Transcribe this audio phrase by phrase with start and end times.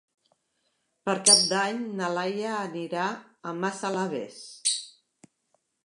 [1.09, 4.45] Per Cap d'Any na Laia anirà a Massalavés.